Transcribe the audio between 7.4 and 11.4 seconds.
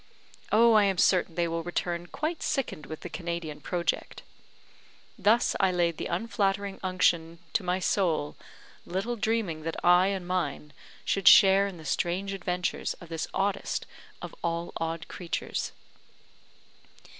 to my soul, little dreaming that I and mine should